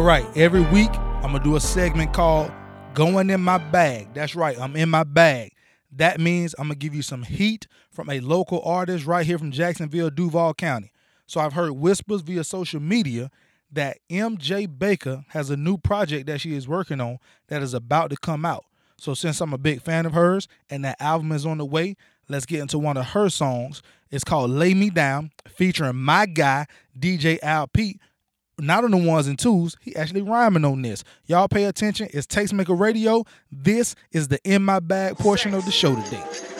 [0.08, 2.50] right, every week I'm gonna do a segment called
[2.94, 5.52] "Going in My Bag." That's right, I'm in my bag.
[5.92, 9.50] That means I'm gonna give you some heat from a local artist right here from
[9.50, 10.92] Jacksonville, Duval County.
[11.26, 13.30] So I've heard whispers via social media
[13.70, 18.08] that MJ Baker has a new project that she is working on that is about
[18.08, 18.64] to come out.
[18.96, 21.96] So since I'm a big fan of hers and that album is on the way,
[22.30, 23.82] let's get into one of her songs.
[24.10, 26.64] It's called Lay Me Down, featuring my guy,
[26.98, 28.00] DJ Al Pete,
[28.58, 29.76] not on the ones and twos.
[29.80, 31.04] He actually rhyming on this.
[31.26, 32.08] Y'all pay attention.
[32.12, 33.24] It's Tastemaker Radio.
[33.50, 36.57] This is the in my bag portion of the show today.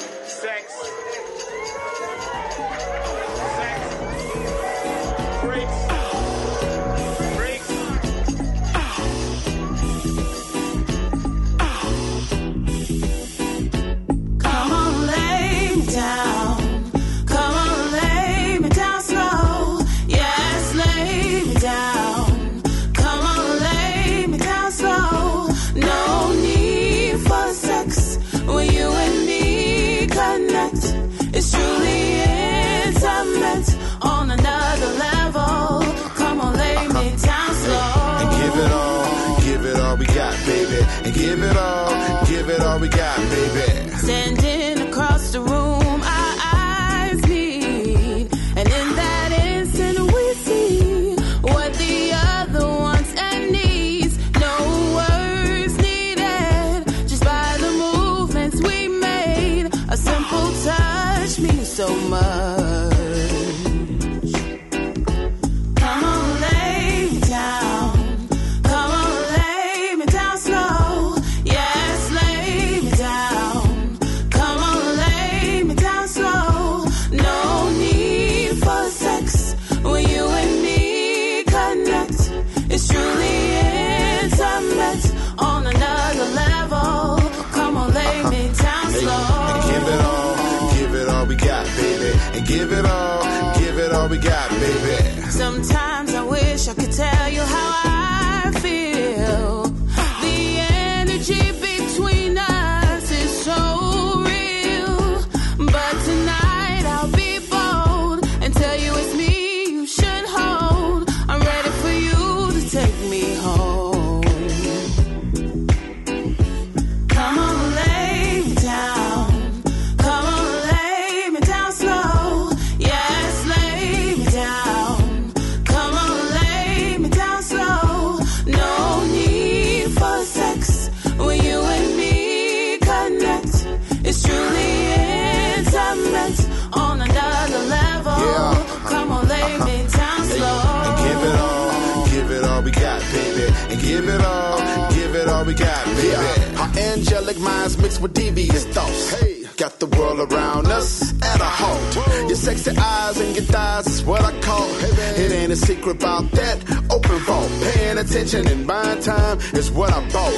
[158.35, 160.35] And buying time is what I bought.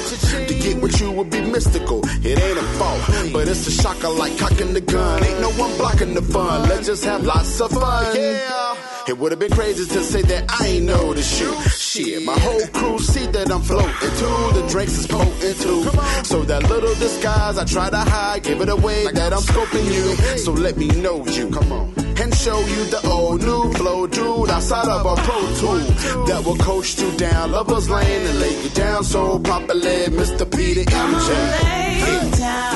[0.47, 2.01] To get with you would be mystical.
[2.23, 3.01] It ain't a fault,
[3.33, 5.23] but it's a shocker like cocking the gun.
[5.23, 6.69] Ain't no one blocking the fun.
[6.69, 8.15] Let's just have lots of fun.
[8.15, 8.77] Yeah.
[9.07, 11.57] It would have been crazy to say that I ain't know the shoot.
[11.71, 14.61] Shit, my whole crew see that I'm floating too.
[14.61, 15.83] The drinks is potent too.
[16.23, 20.37] So that little disguise I try to hide, give it away that I'm scoping you.
[20.37, 21.49] So let me know you.
[21.49, 22.00] Come on.
[22.21, 26.55] And show you the old new flow, dude, outside of a pro tool that will
[26.57, 30.45] coach you down Lover's Lane and lay you down so properly, Mr.
[30.45, 31.29] Peter MJ.
[31.63, 32.70] lay me down.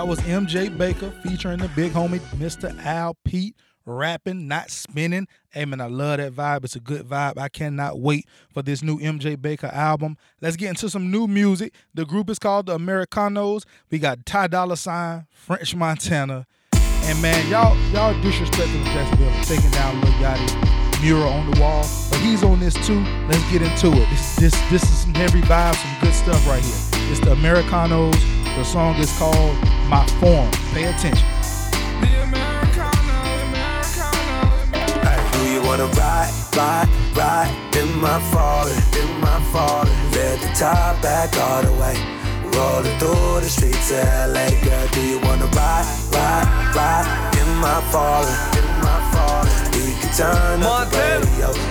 [0.00, 2.74] That was MJ Baker featuring the big homie Mr.
[2.86, 5.28] Al Pete rapping, not spinning.
[5.50, 6.64] Hey man, I love that vibe.
[6.64, 7.36] It's a good vibe.
[7.36, 10.16] I cannot wait for this new MJ Baker album.
[10.40, 11.74] Let's get into some new music.
[11.92, 13.66] The group is called the Americanos.
[13.90, 19.70] We got Ty Dolla Sign, French Montana, and man, y'all y'all disrespecting Jacksonville for taking
[19.72, 23.04] down Lil Yachty mural on the wall, but he's on this too.
[23.28, 24.08] Let's get into it.
[24.08, 27.12] This this this is some heavy vibes, some good stuff right here.
[27.12, 28.39] It's the Americanos.
[28.56, 29.56] The song is called
[29.88, 30.50] My Foreign.
[30.74, 31.26] Pay attention.
[35.32, 39.92] Do you wanna ride, ride, ride in my falling, in my falling?
[40.12, 41.96] Let the top back all the way.
[42.52, 44.86] Rolling through the streets of LA, girl.
[44.88, 47.06] Do you wanna ride, ride, ride
[47.40, 49.54] in my falling, in my falling?
[49.72, 51.69] We can turn up the radio.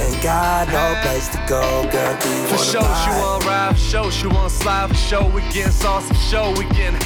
[0.00, 2.18] Ain't got no place to go, girl.
[2.20, 5.40] Do you For sure, she want ride, for show, she want slide, for sure, we
[5.52, 7.00] getting saucy, for sure, we getting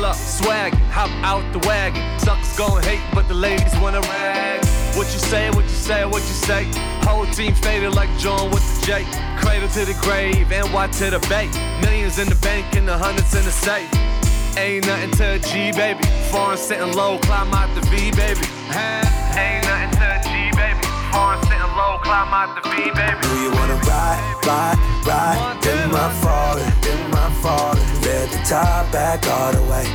[0.00, 2.02] pull up, swag, hop out the wagon.
[2.18, 4.64] Suckers gon' hate, but the ladies wanna rag.
[4.96, 6.62] What you say, what you say, what you say?
[7.06, 9.04] Whole team faded like John with the J.
[9.40, 11.48] Cradle to the grave, and NY to the bay.
[11.80, 13.90] Millions in the bank and the hundreds in the safe.
[14.56, 16.04] Ain't nothing to a G, baby.
[16.30, 18.46] Foreign sitting low, climb out the V, baby.
[19.36, 20.29] Ain't nothing to a G,
[21.12, 21.46] baby.
[21.46, 23.20] Sitting low, climb out the V, baby.
[23.22, 27.86] Do you wanna ride, ride, ride in my falling, in my falling?
[28.02, 29.86] Let the top back all the way.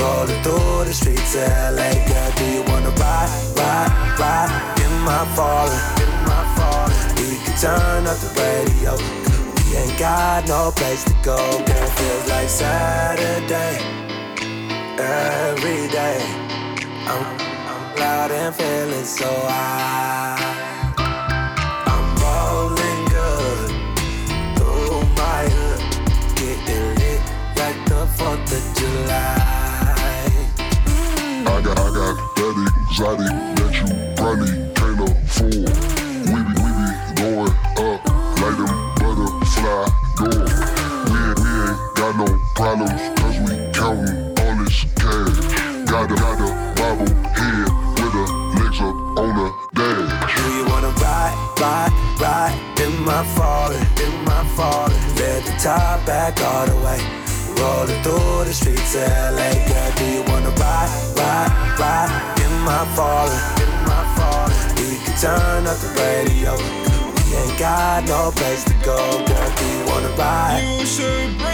[0.00, 2.30] Rolling through the streets of LA, girl.
[2.36, 4.50] Do you wanna ride, ride, ride
[4.84, 6.98] in my falling, in my falling?
[7.18, 8.96] We can turn up the radio.
[9.70, 11.88] We ain't got no place to go, girl.
[11.98, 13.76] Feels like Saturday
[14.98, 16.20] every day.
[17.06, 17.24] I'm,
[17.68, 20.43] I'm loud and feeling so high.
[31.46, 32.54] I got, I got that
[32.86, 35.66] exotic that you probably can't.
[36.30, 36.88] We be, we be
[37.18, 37.98] going up
[38.38, 38.70] like them
[39.02, 39.82] butterfly.
[40.20, 40.28] We
[41.10, 41.18] we
[41.66, 45.42] ain't got no problems cause we counting all this cash.
[45.90, 46.54] Got a, got a
[47.34, 47.66] head
[47.98, 48.94] with her legs on
[49.74, 50.30] dash.
[50.36, 51.90] Do you wanna ride, ride,
[52.20, 54.94] ride in my falling, in my falling?
[55.16, 57.23] Let the top back all the way.
[57.64, 59.90] Rolling through the streets of LA, girl.
[59.96, 62.12] Do you wanna ride, ride, ride
[62.44, 64.68] in my falling, in my falling?
[64.76, 66.52] We can turn up the radio.
[66.60, 69.50] We ain't got no place to go, girl.
[69.56, 70.60] Do you wanna ride?
[70.78, 71.53] You should bring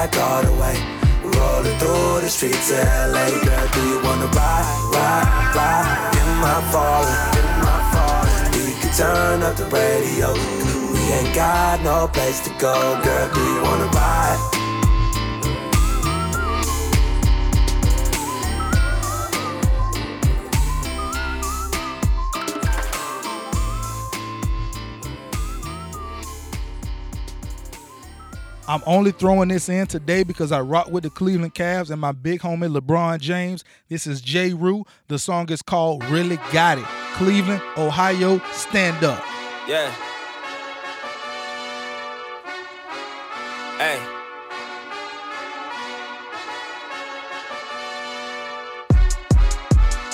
[0.00, 0.76] back all the way.
[1.22, 6.10] Rolling through the streets of LA, girl, do you wanna ride, ride, ride?
[6.20, 8.56] In my fault, been my fault.
[8.56, 10.32] We can turn up the radio.
[10.92, 12.74] We ain't got no place to go,
[13.04, 14.59] girl, do you wanna ride?
[28.70, 32.12] I'm only throwing this in today because I rock with the Cleveland Cavs and my
[32.12, 33.64] big homie LeBron James.
[33.88, 34.54] This is J.
[34.54, 34.84] Rue.
[35.08, 36.84] The song is called Really Got It.
[37.14, 39.24] Cleveland, Ohio, stand up.
[39.66, 39.90] Yeah.
[43.76, 43.98] Hey.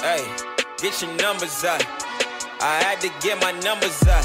[0.00, 0.36] Hey,
[0.78, 1.82] get your numbers up.
[2.62, 4.24] I had to get my numbers up.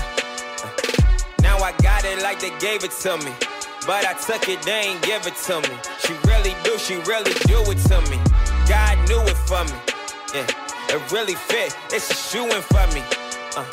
[1.41, 3.50] Now I got it like they gave it to me.
[3.87, 5.75] But I took it, they ain't give it to me.
[5.99, 8.19] She really do, she really do it to me.
[8.69, 9.77] God knew it for me.
[10.33, 11.75] Yeah, it really fit.
[11.91, 13.03] It's a shoe in for me.
[13.57, 13.65] Uh.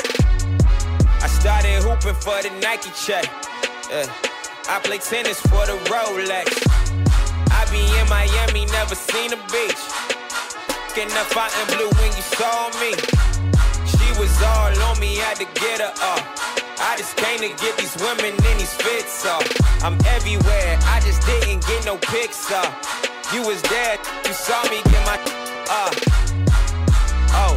[1.20, 3.26] I started hooping for the Nike check.
[3.90, 4.06] Yeah.
[4.68, 6.46] I play tennis for the Rolex.
[7.50, 9.80] I be in Miami, never seen a beach.
[10.94, 12.92] Getting up out in blue when you saw me.
[13.86, 16.57] She was all on me, had to get her up.
[16.80, 19.42] I just came to get these women in these fits off.
[19.82, 22.72] I'm everywhere, I just didn't get no pics up.
[23.34, 25.18] You was there, you saw me get my
[25.70, 25.94] up.
[27.34, 27.54] Oh,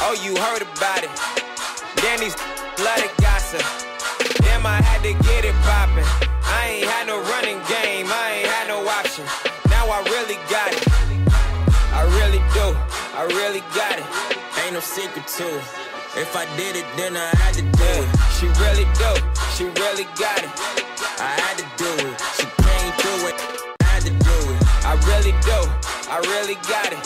[0.00, 1.12] oh, you heard about it.
[2.00, 2.36] Then these
[2.76, 3.62] blooded gossip.
[4.40, 6.04] Damn, I had to get it poppin'.
[6.44, 9.24] I ain't had no running game, I ain't had no option.
[9.68, 10.88] Now I really got it.
[11.92, 12.72] I really do,
[13.12, 14.06] I really got it.
[14.64, 15.93] Ain't no secret to it.
[16.16, 18.08] If I did it, then I had to do it.
[18.38, 19.10] She really do,
[19.58, 20.52] she really got it.
[21.18, 22.14] I had to do it.
[22.38, 23.36] She came through it,
[23.80, 24.60] I had to do it.
[24.86, 25.58] I really do,
[26.06, 27.02] I really got it.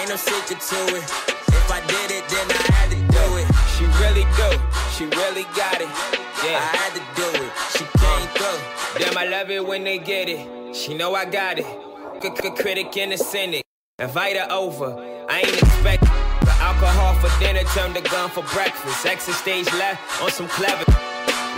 [0.00, 1.04] Ain't no secret to it.
[1.52, 3.46] If I did it, then I had to do it.
[3.76, 4.48] She really do,
[4.96, 5.92] she really got it.
[6.40, 7.52] Yeah, I had to do it.
[7.76, 9.04] She came through.
[9.04, 10.74] Damn, I love it when they get it.
[10.74, 11.66] She know I got it.
[12.56, 13.62] Critic in the Senate.
[13.98, 14.96] Invite her over.
[15.28, 16.35] I ain't expect the
[16.66, 19.06] alcohol for dinner, turn the gun for breakfast.
[19.06, 20.84] Exit stage left on some clever.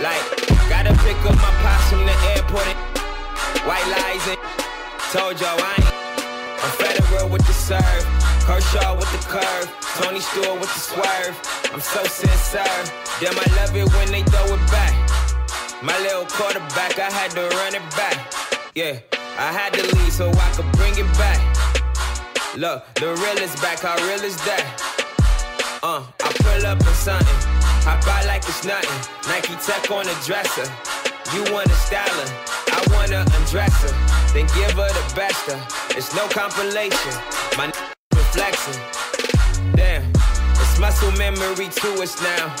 [0.05, 0.21] Like,
[0.69, 2.67] gotta pick up my pops from the airport.
[2.69, 2.77] And
[3.65, 4.37] white lies and
[5.09, 5.97] told y'all I ain't.
[6.61, 8.05] I'm Federer with the serve.
[8.45, 9.67] Kershaw with the curve.
[9.97, 11.35] Tony Stewart with the swerve.
[11.73, 12.81] I'm so sincere.
[13.19, 14.93] Damn, I love it when they throw it back.
[15.81, 18.17] My little quarterback, I had to run it back.
[18.75, 18.99] Yeah,
[19.39, 21.41] I had to leave so I could bring it back.
[22.57, 24.88] Look, the real is back, how real is that?
[25.81, 27.39] Uh, I pull up in something,
[27.87, 28.91] hop out like it's nothing.
[29.31, 30.67] Nike Tech on the dresser.
[31.31, 32.27] You want a styler,
[32.67, 33.93] I wanna undress her,
[34.33, 35.59] then give her the best of.
[35.95, 37.15] It's no compilation,
[37.55, 37.73] my n-
[38.35, 38.75] flexing.
[39.75, 40.03] Damn,
[40.59, 42.51] it's muscle memory to us now.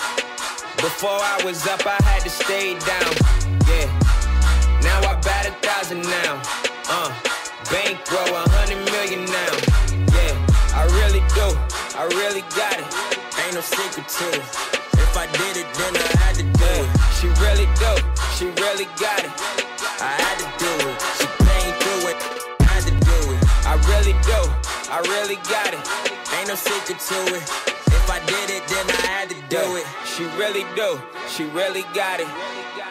[0.77, 3.11] Before I was up, I had to stay down.
[3.67, 3.91] Yeah,
[4.79, 6.39] now I bat a thousand now.
[6.87, 7.11] Uh,
[7.67, 9.53] bankroll a hundred million now.
[10.15, 10.33] Yeah,
[10.71, 11.68] I really do.
[11.99, 12.87] I really got it.
[13.43, 14.47] Ain't no secret to it.
[15.03, 16.89] If I did it, then I had to do it.
[17.19, 17.91] She really do.
[18.39, 19.35] She really got it.
[19.99, 20.95] I had to do it.
[21.19, 22.17] She came through it.
[22.63, 23.43] I had to do it.
[23.67, 24.39] I really do.
[24.87, 25.83] I really got it.
[26.39, 27.43] Ain't no secret to it.
[27.91, 29.85] If I did it, then I had to do it.
[30.07, 31.01] She really do.
[31.27, 32.31] She really got it.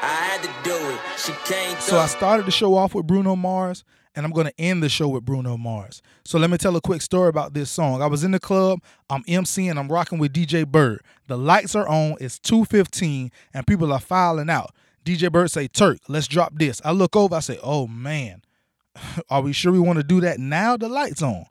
[0.05, 1.01] I had to do it.
[1.17, 1.97] She came through.
[1.97, 3.85] So I started the show off with Bruno Mars,
[4.19, 6.03] and I'm going to end the show with Bruno Mars.
[6.25, 8.03] So let me tell a quick story about this song.
[8.03, 11.03] I was in the club, I'm emceeing, I'm rocking with DJ Bird.
[11.29, 14.75] The lights are on, it's 2:15, and people are filing out.
[15.05, 18.43] DJ Bird say, "Turk, let's drop this." I look over, I say, "Oh man,
[19.31, 20.77] are we sure we want to do that now?
[20.77, 21.45] The lights on."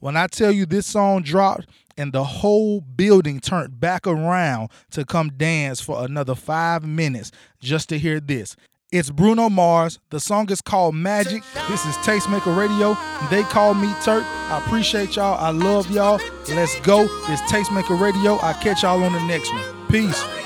[0.00, 5.04] When I tell you this song dropped and the whole building turned back around to
[5.04, 7.30] come dance for another five minutes
[7.60, 8.56] just to hear this.
[8.92, 10.00] It's Bruno Mars.
[10.10, 11.44] The song is called Magic.
[11.68, 12.96] This is Tastemaker Radio.
[13.30, 14.24] They call me Turk.
[14.24, 15.38] I appreciate y'all.
[15.38, 16.20] I love y'all.
[16.48, 17.02] Let's go.
[17.28, 18.34] It's Tastemaker Radio.
[18.38, 19.86] I'll catch y'all on the next one.
[19.90, 20.39] Peace.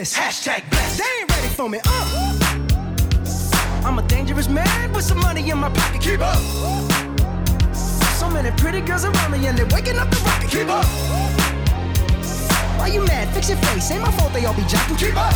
[0.00, 0.46] assist.
[0.46, 0.98] Hashtag blessed.
[0.98, 1.80] They ain't ready for me.
[1.84, 2.38] Uh.
[3.84, 6.00] I'm a dangerous man with some money in my pocket.
[6.02, 6.38] Keep up.
[8.18, 10.50] So many pretty girls around me and they're waking up the rocket.
[10.50, 10.84] Keep up.
[12.78, 13.32] Why you mad?
[13.34, 13.90] Fix your face.
[13.90, 14.98] Ain't my fault they all be jocking.
[14.98, 15.34] Keep up.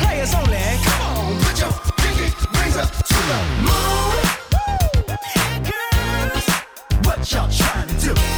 [0.00, 0.58] Players only.
[0.84, 4.24] Come on, put your pinky rings up to the moon.
[5.34, 6.46] Hey girls,
[7.04, 8.33] what y'all trying to do?